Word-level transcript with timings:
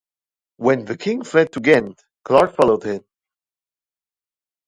When 0.57 0.85
the 0.85 0.97
King 0.97 1.23
fled 1.23 1.51
to 1.51 1.59
Ghent, 1.59 2.03
Clarke 2.25 2.55
followed 2.55 2.81
him. 2.85 3.03